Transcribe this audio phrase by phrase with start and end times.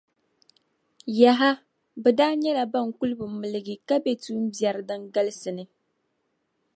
[1.19, 1.51] Yaha!
[2.01, 5.63] Bɛ daa nyɛla ban kuli bi milgi ka be tuumbiɛri din galsi ni.